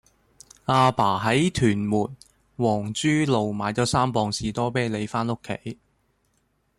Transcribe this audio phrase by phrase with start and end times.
[0.65, 2.17] 亞爸喺屯門
[2.57, 5.77] 皇珠路買左三磅士多啤梨返屋企